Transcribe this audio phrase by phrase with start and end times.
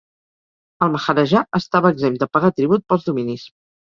[0.85, 3.45] El maharajà estava exempt de pagar tribut pels dominis.